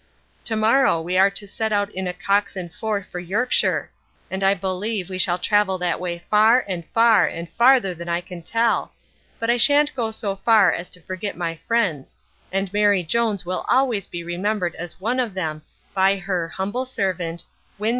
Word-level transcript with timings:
Tomorrow, 0.43 0.99
we 1.01 1.15
are 1.19 1.29
to 1.29 1.45
set 1.45 1.71
out 1.71 1.91
in 1.91 2.07
a 2.07 2.11
cox 2.13 2.55
and 2.55 2.73
four 2.73 3.03
for 3.03 3.19
Yorkshire; 3.19 3.91
and, 4.31 4.43
I 4.43 4.55
believe, 4.55 5.11
we 5.11 5.19
shall 5.19 5.37
travel 5.37 5.77
that 5.77 5.99
way 5.99 6.17
far, 6.17 6.65
and 6.67 6.83
far, 6.87 7.27
and 7.27 7.47
farther 7.51 7.93
than 7.93 8.09
I 8.09 8.19
can 8.19 8.41
tell; 8.41 8.93
but 9.39 9.51
I 9.51 9.57
shan't 9.57 9.93
go 9.95 10.09
so 10.09 10.35
far 10.35 10.73
as 10.73 10.89
to 10.89 11.01
forget 11.01 11.37
my 11.37 11.53
friends; 11.55 12.17
and 12.51 12.73
Mary 12.73 13.03
Jones 13.03 13.45
will 13.45 13.63
always 13.69 14.07
be 14.07 14.23
remembered 14.23 14.73
as 14.73 14.99
one 14.99 15.19
of 15.19 15.35
them 15.35 15.61
by 15.93 16.15
her 16.15 16.47
Humble 16.47 16.85
sarvant, 16.85 17.45
WIN. 17.77 17.89